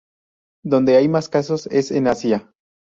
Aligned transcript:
Donde 0.65 0.97
hay 0.97 1.07
más 1.07 1.29
casos, 1.29 1.67
es 1.67 1.91
en 1.91 2.07
Asia. 2.07 2.51